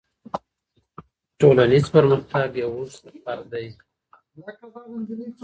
ټولنیز 1.39 1.85
پرمختګ 1.95 2.49
یو 2.61 2.71
اوږد 2.75 2.93
سفر 3.05 3.39
دی. 3.51 3.67